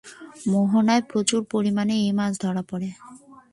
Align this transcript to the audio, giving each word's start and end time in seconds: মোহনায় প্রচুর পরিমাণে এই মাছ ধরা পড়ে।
মোহনায় 0.47 1.03
প্রচুর 1.09 1.41
পরিমাণে 1.53 1.93
এই 2.03 2.11
মাছ 2.19 2.33
ধরা 2.43 2.63
পড়ে। 2.71 2.89